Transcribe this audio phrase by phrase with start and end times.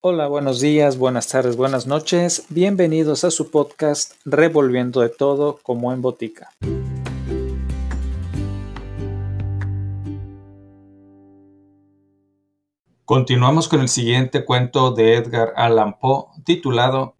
[0.00, 2.46] Hola, buenos días, buenas tardes, buenas noches.
[2.50, 6.50] Bienvenidos a su podcast Revolviendo de todo como en botica.
[13.04, 17.16] Continuamos con el siguiente cuento de Edgar Allan Poe titulado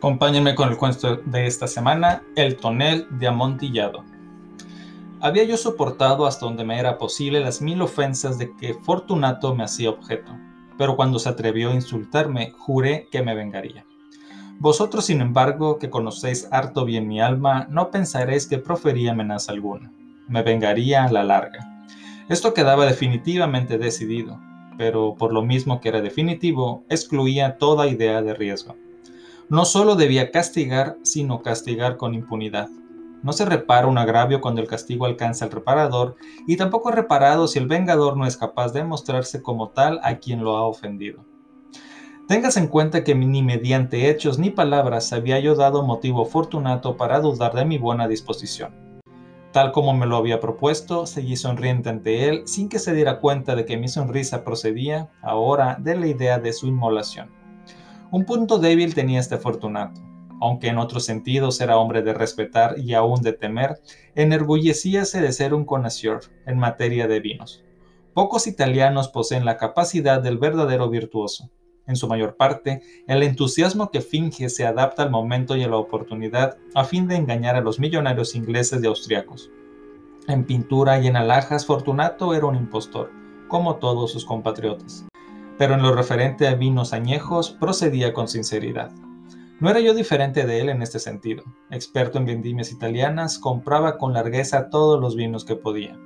[0.00, 4.02] Acompáñenme con el cuento de esta semana, El tonel de amontillado.
[5.20, 9.62] Había yo soportado hasta donde me era posible las mil ofensas de que Fortunato me
[9.62, 10.32] hacía objeto,
[10.78, 13.84] pero cuando se atrevió a insultarme, juré que me vengaría.
[14.58, 19.92] Vosotros, sin embargo, que conocéis harto bien mi alma, no pensaréis que profería amenaza alguna.
[20.28, 21.84] Me vengaría a la larga.
[22.30, 24.40] Esto quedaba definitivamente decidido,
[24.78, 28.76] pero por lo mismo que era definitivo, excluía toda idea de riesgo.
[29.50, 32.68] No solo debía castigar, sino castigar con impunidad.
[33.24, 36.14] No se repara un agravio cuando el castigo alcanza al reparador,
[36.46, 40.18] y tampoco es reparado si el vengador no es capaz de mostrarse como tal a
[40.18, 41.24] quien lo ha ofendido.
[42.28, 47.18] Tengas en cuenta que ni mediante hechos ni palabras había yo dado motivo fortunato para
[47.18, 48.72] dudar de mi buena disposición.
[49.50, 53.56] Tal como me lo había propuesto, seguí sonriente ante él sin que se diera cuenta
[53.56, 57.39] de que mi sonrisa procedía, ahora, de la idea de su inmolación.
[58.12, 60.00] Un punto débil tenía este Fortunato.
[60.40, 63.76] Aunque en otros sentidos era hombre de respetar y aún de temer,
[64.16, 67.62] enorgullecíase de ser un connoisseur en materia de vinos.
[68.12, 71.50] Pocos italianos poseen la capacidad del verdadero virtuoso.
[71.86, 75.76] En su mayor parte, el entusiasmo que finge se adapta al momento y a la
[75.76, 79.50] oportunidad a fin de engañar a los millonarios ingleses y austriacos.
[80.26, 83.12] En pintura y en alhajas, Fortunato era un impostor,
[83.46, 85.06] como todos sus compatriotas
[85.60, 88.92] pero en lo referente a vinos añejos procedía con sinceridad.
[89.60, 91.44] No era yo diferente de él en este sentido.
[91.70, 95.98] Experto en vendimias italianas, compraba con largueza todos los vinos que podía.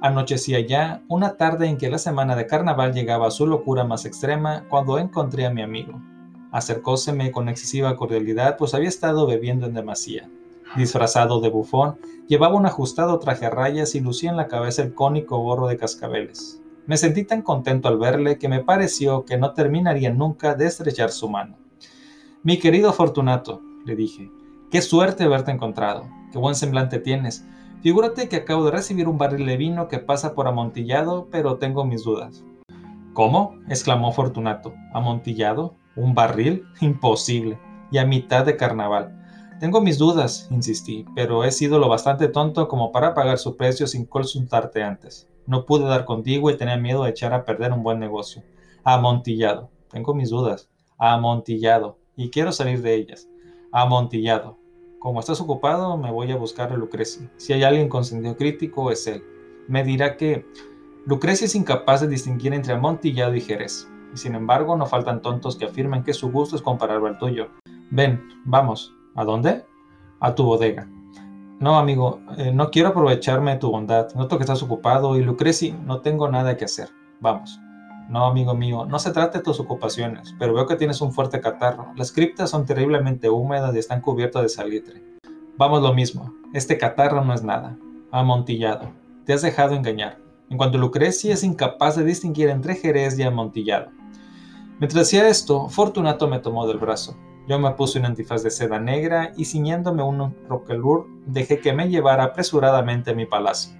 [0.00, 4.04] Anochecía ya, una tarde en que la semana de carnaval llegaba a su locura más
[4.04, 6.02] extrema, cuando encontré a mi amigo.
[6.50, 10.28] Acercóseme con excesiva cordialidad, pues había estado bebiendo en demasía.
[10.74, 14.92] Disfrazado de bufón, llevaba un ajustado traje a rayas y lucía en la cabeza el
[14.92, 16.61] cónico gorro de cascabeles.
[16.84, 21.10] Me sentí tan contento al verle que me pareció que no terminaría nunca de estrechar
[21.10, 21.56] su mano.
[22.42, 24.28] Mi querido Fortunato, le dije,
[24.68, 27.46] qué suerte haberte encontrado, qué buen semblante tienes.
[27.82, 31.84] Figúrate que acabo de recibir un barril de vino que pasa por amontillado, pero tengo
[31.84, 32.42] mis dudas.
[33.12, 33.54] ¿Cómo?
[33.68, 34.74] exclamó Fortunato.
[34.92, 35.76] ¿Amontillado?
[35.94, 36.64] ¿Un barril?
[36.80, 37.60] Imposible.
[37.92, 39.20] Y a mitad de carnaval.
[39.60, 43.86] Tengo mis dudas, insistí, pero he sido lo bastante tonto como para pagar su precio
[43.86, 45.28] sin consultarte antes.
[45.46, 48.42] No pude dar contigo y tenía miedo de echar a perder un buen negocio.
[48.84, 49.70] Amontillado.
[49.90, 50.68] Tengo mis dudas.
[50.98, 51.98] Amontillado.
[52.16, 53.28] Y quiero salir de ellas.
[53.72, 54.58] Amontillado.
[54.98, 57.28] Como estás ocupado, me voy a buscar a Lucrecia.
[57.36, 59.24] Si hay alguien con sentido crítico, es él.
[59.66, 60.46] Me dirá que
[61.06, 63.88] Lucrecia es incapaz de distinguir entre amontillado y jerez.
[64.14, 67.48] Y sin embargo, no faltan tontos que afirman que su gusto es comparable al tuyo.
[67.90, 68.94] Ven, vamos.
[69.16, 69.64] ¿A dónde?
[70.20, 70.88] A tu bodega.
[71.62, 74.12] No, amigo, eh, no quiero aprovecharme de tu bondad.
[74.16, 76.88] Noto que estás ocupado y Lucreci, no tengo nada que hacer.
[77.20, 77.60] Vamos.
[78.08, 81.40] No, amigo mío, no se trata de tus ocupaciones, pero veo que tienes un fuerte
[81.40, 81.92] catarro.
[81.94, 85.04] Las criptas son terriblemente húmedas y están cubiertas de salitre.
[85.56, 87.78] Vamos lo mismo, este catarro no es nada.
[88.10, 88.90] Amontillado.
[89.24, 90.18] Te has dejado engañar.
[90.50, 93.92] En cuanto a Lucrecia es incapaz de distinguir entre Jerez y amontillado.
[94.80, 97.16] Mientras hacía esto, Fortunato me tomó del brazo.
[97.48, 101.88] Yo me puse un antifaz de seda negra y ciñéndome un roquelur dejé que me
[101.88, 103.76] llevara apresuradamente a mi palacio.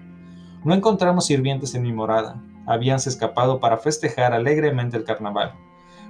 [0.65, 5.55] No encontramos sirvientes en mi morada, habíanse escapado para festejar alegremente el carnaval.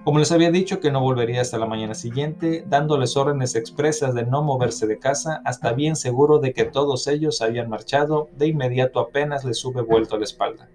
[0.05, 4.25] Como les había dicho que no volvería hasta la mañana siguiente, dándoles órdenes expresas de
[4.25, 8.99] no moverse de casa hasta bien seguro de que todos ellos habían marchado, de inmediato
[8.99, 10.69] apenas les hube vuelto la espalda.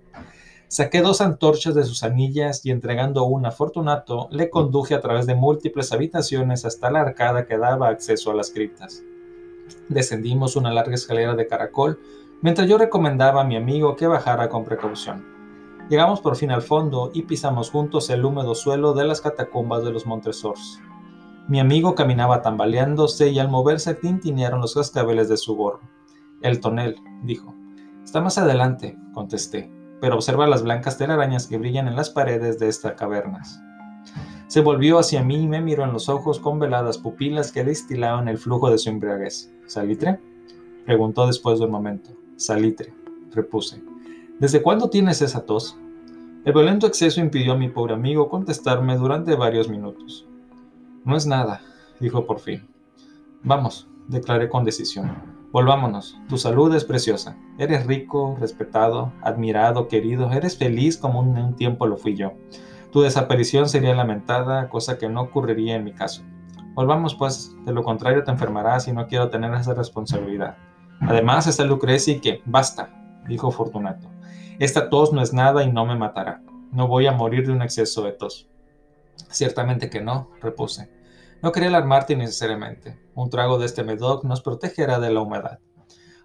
[0.69, 5.25] Saqué dos antorchas de sus anillas y entregando una a Fortunato, le conduje a través
[5.25, 9.01] de múltiples habitaciones hasta la arcada que daba acceso a las criptas.
[9.87, 12.01] Descendimos una larga escalera de caracol,
[12.41, 15.25] mientras yo recomendaba a mi amigo que bajara con precaución.
[15.89, 19.91] Llegamos por fin al fondo y pisamos juntos el húmedo suelo de las catacumbas de
[19.93, 20.81] los Montresors.
[21.47, 25.79] Mi amigo caminaba tambaleándose y al moverse tintinearon los cascabeles de su gorro.
[26.41, 27.55] El tonel, dijo.
[28.03, 32.67] Está más adelante, contesté pero observa las blancas telarañas que brillan en las paredes de
[32.67, 33.61] estas cavernas.
[34.47, 38.27] Se volvió hacia mí y me miró en los ojos con veladas pupilas que destilaban
[38.27, 39.51] el flujo de su embriaguez.
[39.65, 40.19] ¿Salitre?
[40.85, 42.11] preguntó después de un momento.
[42.37, 42.93] Salitre,
[43.33, 43.83] repuse.
[44.39, 45.77] ¿Desde cuándo tienes esa tos?
[46.45, 50.25] El violento exceso impidió a mi pobre amigo contestarme durante varios minutos.
[51.03, 51.61] No es nada,
[51.99, 52.65] dijo por fin.
[53.43, 55.36] Vamos, declaré con decisión.
[55.57, 57.35] Volvámonos, tu salud es preciosa.
[57.57, 62.33] Eres rico, respetado, admirado, querido, eres feliz como en un tiempo lo fui yo.
[62.91, 66.21] Tu desaparición sería lamentada, cosa que no ocurriría en mi caso.
[66.75, 70.57] Volvamos pues, de lo contrario te enfermarás y no quiero tener esa responsabilidad.
[71.01, 72.91] Además está Lucrecia y que, basta,
[73.27, 74.11] dijo Fortunato.
[74.59, 76.43] Esta tos no es nada y no me matará.
[76.71, 78.47] No voy a morir de un exceso de tos.
[79.31, 80.96] Ciertamente que no, repuse.
[81.41, 82.97] No quería alarmarte necesariamente.
[83.13, 85.59] Un trago de este medoc nos protegerá de la humedad.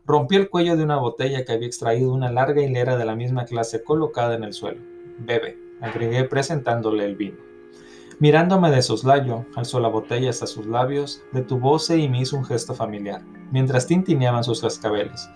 [0.07, 3.45] Rompí el cuello de una botella que había extraído una larga hilera de la misma
[3.45, 4.81] clase colocada en el suelo.
[5.19, 7.37] Bebe, agregué presentándole el vino.
[8.19, 12.75] Mirándome de soslayo, alzó la botella hasta sus labios, detuvóse y me hizo un gesto
[12.75, 15.29] familiar, mientras tintineaban sus cascabeles.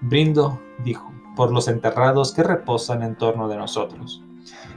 [0.00, 4.22] Brindo, dijo, por los enterrados que reposan en torno de nosotros.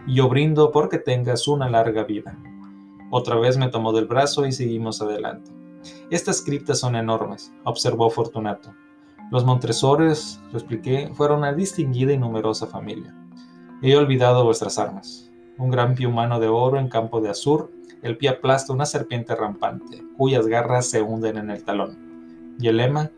[0.07, 2.37] Yo brindo porque tengas una larga vida.
[3.13, 5.51] Otra vez me tomó del brazo y seguimos adelante.
[6.09, 8.73] Estas criptas son enormes, observó Fortunato.
[9.31, 13.13] Los Montresores, lo expliqué, fueron una distinguida y numerosa familia.
[13.81, 15.29] He olvidado vuestras armas.
[15.57, 17.69] Un gran pie humano de oro en campo de azur,
[18.01, 22.55] el pie aplasta una serpiente rampante, cuyas garras se hunden en el talón.
[22.59, 23.11] Y el lema,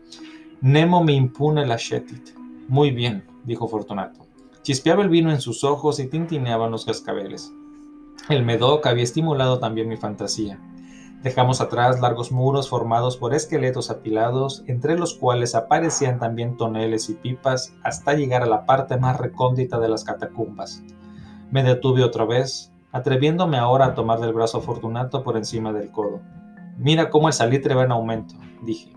[0.60, 2.30] Nemo me impune la shetit.
[2.66, 4.26] Muy bien, dijo Fortunato.
[4.62, 7.52] Chispeaba el vino en sus ojos y tintineaban los cascabeles.
[8.30, 10.58] El Medoc había estimulado también mi fantasía.
[11.22, 17.14] Dejamos atrás largos muros formados por esqueletos apilados, entre los cuales aparecían también toneles y
[17.14, 20.82] pipas, hasta llegar a la parte más recóndita de las catacumbas.
[21.50, 26.22] Me detuve otra vez, atreviéndome ahora a tomar del brazo Fortunato por encima del codo.
[26.78, 28.90] Mira cómo el salitre va en aumento, dije.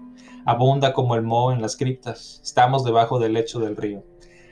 [0.46, 2.40] Abunda como el moho en las criptas.
[2.42, 4.06] Estamos debajo del lecho del río.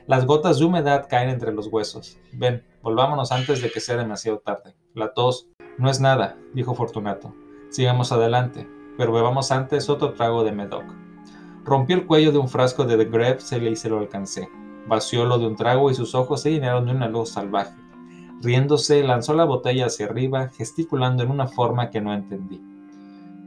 [0.06, 2.18] Las gotas de humedad caen entre los huesos.
[2.32, 4.76] Ven, volvámonos antes de que sea demasiado tarde.
[4.94, 7.34] La tos no es nada, dijo Fortunato.
[7.68, 10.84] Sigamos adelante, pero bebamos antes otro trago de Medoc.
[11.64, 13.38] Rompió el cuello de un frasco de The Grave
[13.68, 14.48] y se lo alcancé.
[14.86, 17.74] Vaciólo de un trago y sus ojos se llenaron de una luz salvaje.
[18.40, 22.62] Riéndose, lanzó la botella hacia arriba, gesticulando en una forma que no entendí.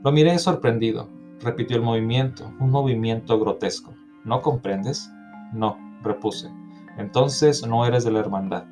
[0.03, 1.07] Lo miré sorprendido.
[1.39, 3.93] Repitió el movimiento, un movimiento grotesco.
[4.25, 5.09] ¿No comprendes?
[5.53, 6.51] No, repuse.
[6.97, 8.65] Entonces no eres de la hermandad.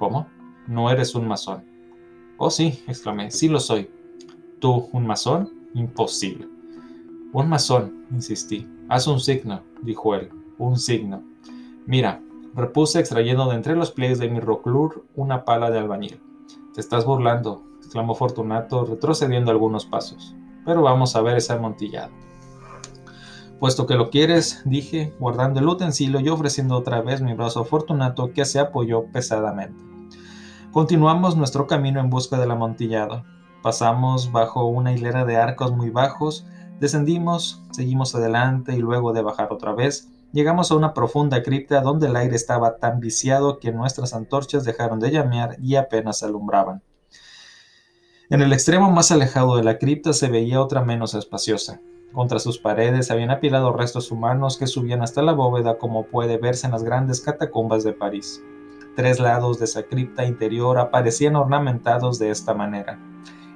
[0.00, 0.26] ¿Cómo?
[0.66, 1.62] No eres un masón.
[2.38, 3.90] Oh, sí, exclamé, sí lo soy.
[4.58, 5.50] ¿Tú, un masón?
[5.74, 6.48] Imposible.
[7.34, 8.66] Un masón, insistí.
[8.88, 10.30] Haz un signo, dijo él.
[10.56, 11.22] Un signo.
[11.84, 12.22] Mira,
[12.54, 16.18] repuse extrayendo de entre los pliegues de mi roclur una pala de albañil.
[16.72, 20.34] Te estás burlando, exclamó Fortunato, retrocediendo algunos pasos.
[20.64, 22.10] Pero vamos a ver ese amontillado.
[23.58, 27.64] Puesto que lo quieres, dije, guardando el utensilio y ofreciendo otra vez mi brazo a
[27.66, 29.89] Fortunato, que se apoyó pesadamente.
[30.72, 33.24] Continuamos nuestro camino en busca del amontillado.
[33.60, 36.46] Pasamos bajo una hilera de arcos muy bajos,
[36.78, 42.06] descendimos, seguimos adelante y luego de bajar otra vez, llegamos a una profunda cripta donde
[42.06, 46.84] el aire estaba tan viciado que nuestras antorchas dejaron de llamear y apenas alumbraban.
[48.30, 51.80] En el extremo más alejado de la cripta se veía otra menos espaciosa.
[52.12, 56.66] Contra sus paredes habían apilado restos humanos que subían hasta la bóveda como puede verse
[56.66, 58.40] en las grandes catacumbas de París.
[58.96, 62.98] Tres lados de esa cripta interior aparecían ornamentados de esta manera.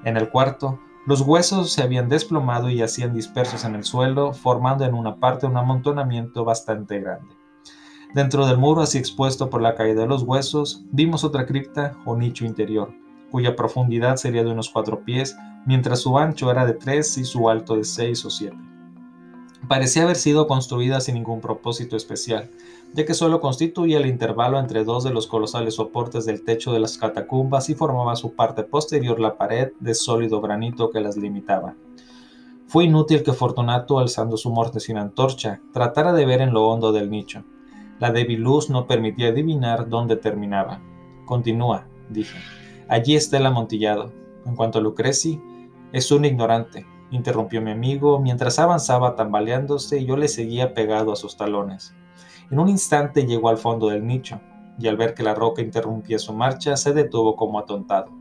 [0.04, 4.84] En el cuarto, los huesos se habían desplomado y yacían dispersos en el suelo, formando
[4.84, 7.34] en una parte un amontonamiento bastante grande.
[8.14, 12.17] Dentro del muro así expuesto por la caída de los huesos, vimos otra cripta o
[12.17, 12.93] nicho interior,
[13.31, 15.36] cuya profundidad sería de unos cuatro pies
[15.67, 18.56] mientras su ancho era de tres y su alto de seis o siete.
[19.69, 22.50] Parecía haber sido construida sin ningún propósito especial,
[22.94, 26.79] ya que solo constituía el intervalo entre dos de los colosales soportes del techo de
[26.79, 31.74] las catacumbas y formaba su parte posterior la pared de sólido granito que las limitaba.
[32.69, 37.10] Fue inútil que Fortunato, alzando su sin antorcha, tratara de ver en lo hondo del
[37.10, 37.43] nicho.
[37.98, 40.81] La débil luz no permitía adivinar dónde terminaba.
[41.27, 42.39] Continúa, dije.
[42.89, 44.13] Allí está el amontillado.
[44.46, 45.41] En cuanto a Lucreci,
[45.93, 51.17] es un ignorante, interrumpió mi amigo mientras avanzaba tambaleándose y yo le seguía pegado a
[51.17, 51.93] sus talones.
[52.55, 54.41] En un instante llegó al fondo del nicho,
[54.79, 58.13] y al ver que la roca interrumpía su marcha, se detuvo como atontado.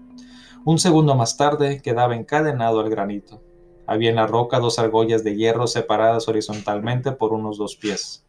[0.66, 3.44] Un segundo más tarde quedaba encadenado al granito.
[3.86, 8.26] Había en la roca dos argollas de hierro separadas horizontalmente por unos dos pies.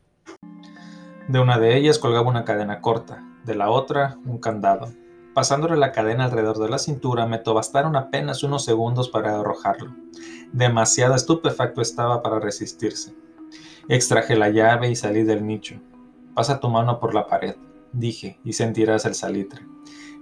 [1.26, 4.92] De una de ellas colgaba una cadena corta, de la otra un candado.
[5.32, 9.94] Pasándole la cadena alrededor de la cintura, me bastaron apenas unos segundos para arrojarlo.
[10.52, 13.14] Demasiado estupefacto estaba para resistirse.
[13.88, 15.80] Extraje la llave y salí del nicho.
[16.34, 17.56] Pasa tu mano por la pared,
[17.92, 19.66] dije, y sentirás el salitre.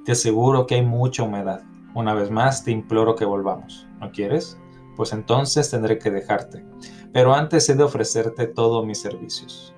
[0.04, 1.62] Te aseguro que hay mucha humedad.
[1.95, 3.87] Una vez más te imploro que volvamos.
[4.00, 4.59] ¿No quieres?
[4.97, 6.64] pues entonces tendré que dejarte,
[7.12, 9.75] pero antes he de ofrecerte todos mis servicios.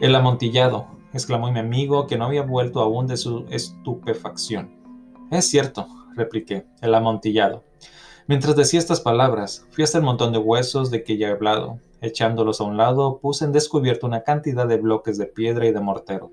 [0.00, 4.74] El amontillado, exclamó mi amigo, que no había vuelto aún de su estupefacción.
[5.30, 7.64] Es cierto, repliqué, el amontillado.
[8.26, 11.78] Mientras decía estas palabras, fui hasta el montón de huesos de que ya he hablado.
[12.00, 15.80] Echándolos a un lado, puse en descubierto una cantidad de bloques de piedra y de
[15.80, 16.30] mortero.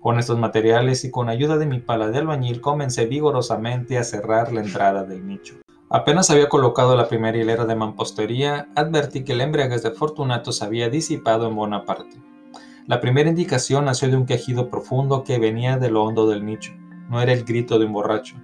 [0.00, 4.52] Con estos materiales y con ayuda de mi pala de albañil comencé vigorosamente a cerrar
[4.52, 5.54] la entrada del nicho.
[5.88, 10.66] Apenas había colocado la primera hilera de mampostería, advertí que el embriaguez de Fortunato se
[10.66, 12.20] había disipado en buena parte.
[12.86, 16.74] La primera indicación nació de un quejido profundo que venía de lo hondo del nicho.
[17.08, 18.36] No era el grito de un borracho.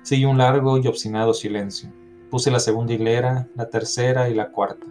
[0.00, 1.90] Siguió un largo y obstinado silencio.
[2.34, 4.84] Puse la segunda hilera, la tercera y la cuarta.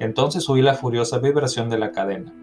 [0.00, 2.34] Entonces oí la furiosa vibración de la cadena.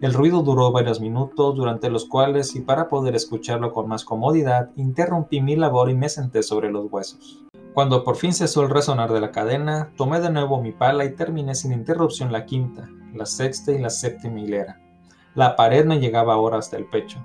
[0.00, 4.70] El ruido duró varios minutos, durante los cuales, y para poder escucharlo con más comodidad,
[4.74, 7.44] interrumpí mi labor y me senté sobre los huesos.
[7.72, 11.14] Cuando por fin cesó el resonar de la cadena, tomé de nuevo mi pala y
[11.14, 14.80] terminé sin interrupción la quinta, la sexta y la séptima hilera.
[15.36, 17.24] La pared me llegaba ahora hasta el pecho.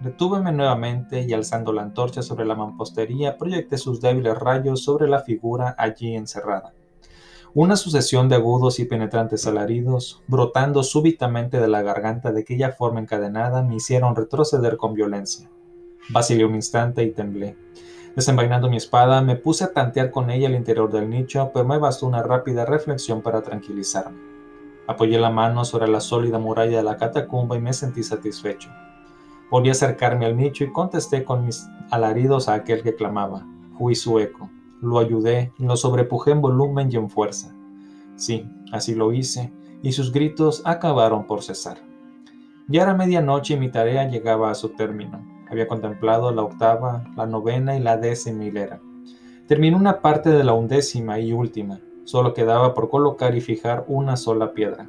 [0.00, 5.20] Detúveme nuevamente y alzando la antorcha sobre la mampostería proyecté sus débiles rayos sobre la
[5.20, 6.72] figura allí encerrada.
[7.52, 13.00] Una sucesión de agudos y penetrantes alaridos, brotando súbitamente de la garganta de aquella forma
[13.00, 15.50] encadenada, me hicieron retroceder con violencia.
[16.08, 17.58] Vacilé un instante y temblé.
[18.16, 21.76] Desenvainando mi espada, me puse a tantear con ella el interior del nicho, pero me
[21.76, 24.18] bastó una rápida reflexión para tranquilizarme.
[24.86, 28.70] Apoyé la mano sobre la sólida muralla de la catacumba y me sentí satisfecho.
[29.50, 33.46] Volví a acercarme al nicho y contesté con mis alaridos a aquel que clamaba.
[33.76, 34.50] Fui su eco.
[34.80, 37.54] Lo ayudé, lo sobrepujé en volumen y en fuerza.
[38.16, 39.52] Sí, así lo hice,
[39.82, 41.78] y sus gritos acabaron por cesar.
[42.68, 45.26] Ya era medianoche y mi tarea llegaba a su término.
[45.50, 48.80] Había contemplado la octava, la novena y la décima hilera.
[49.48, 51.80] Terminé una parte de la undécima y última,
[52.10, 54.88] Solo quedaba por colocar y fijar una sola piedra.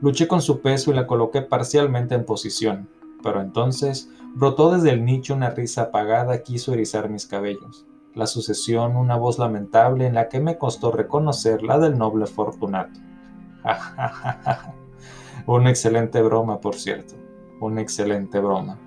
[0.00, 2.88] Luché con su peso y la coloqué parcialmente en posición,
[3.22, 7.86] pero entonces brotó desde el nicho una risa apagada que hizo erizar mis cabellos.
[8.14, 12.98] La sucesión, una voz lamentable en la que me costó reconocer la del noble Fortunato.
[15.46, 17.14] una excelente broma, por cierto.
[17.60, 18.78] Una excelente broma.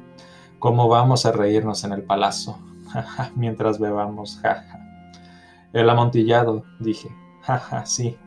[0.59, 2.57] ¿Cómo vamos a reírnos en el palacio?
[3.35, 4.41] Mientras bebamos,
[5.73, 7.09] El amontillado, dije,
[7.41, 8.17] Jaja, sí,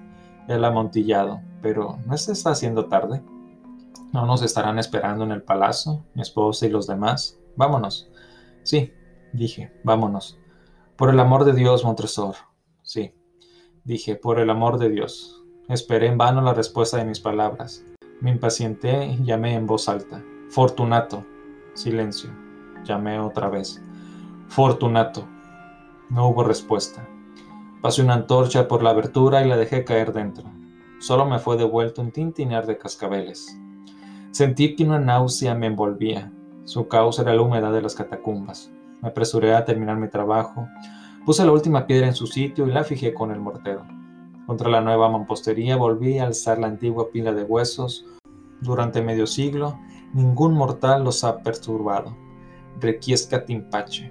[0.48, 1.40] el amontillado.
[1.60, 3.22] Pero ¿no se está haciendo tarde?
[4.14, 7.36] ¿No nos estarán esperando en el palacio, mi esposa y los demás?
[7.56, 8.08] Vámonos.
[8.62, 8.92] Sí,
[9.32, 10.38] dije, vámonos.
[10.94, 12.36] Por el amor de Dios, Montresor.
[12.82, 13.12] Sí,
[13.82, 15.42] dije, por el amor de Dios.
[15.68, 17.84] Esperé en vano la respuesta de mis palabras.
[18.20, 20.22] Me impacienté y llamé en voz alta.
[20.48, 21.26] Fortunato.
[21.74, 22.30] Silencio.
[22.84, 23.82] Llamé otra vez.
[24.46, 25.26] Fortunato.
[26.08, 27.04] No hubo respuesta.
[27.82, 30.44] Pasé una antorcha por la abertura y la dejé caer dentro.
[31.00, 33.58] Solo me fue devuelto un tintinear de cascabeles.
[34.34, 36.32] Sentí que una náusea me envolvía.
[36.64, 38.68] Su causa era la humedad de las catacumbas.
[39.00, 40.66] Me apresuré a terminar mi trabajo.
[41.24, 43.86] Puse la última piedra en su sitio y la fijé con el mortero.
[44.48, 48.06] Contra la nueva mampostería volví a alzar la antigua pila de huesos.
[48.60, 49.78] Durante medio siglo,
[50.12, 52.16] ningún mortal los ha perturbado.
[52.80, 54.10] Requiescat timpache.